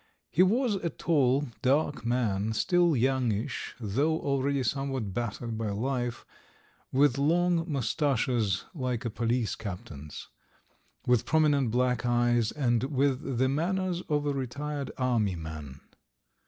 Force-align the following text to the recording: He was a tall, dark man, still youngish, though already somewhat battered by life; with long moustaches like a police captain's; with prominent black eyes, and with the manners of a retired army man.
He 0.31 0.41
was 0.41 0.73
a 0.77 0.89
tall, 0.89 1.47
dark 1.61 2.03
man, 2.03 2.53
still 2.53 2.95
youngish, 2.95 3.75
though 3.79 4.19
already 4.19 4.63
somewhat 4.63 5.13
battered 5.13 5.59
by 5.59 5.69
life; 5.69 6.25
with 6.91 7.19
long 7.19 7.71
moustaches 7.71 8.65
like 8.73 9.05
a 9.05 9.11
police 9.11 9.53
captain's; 9.53 10.29
with 11.05 11.27
prominent 11.27 11.69
black 11.69 12.03
eyes, 12.03 12.51
and 12.51 12.85
with 12.85 13.37
the 13.37 13.47
manners 13.47 14.01
of 14.09 14.25
a 14.25 14.33
retired 14.33 14.89
army 14.97 15.35
man. 15.35 15.81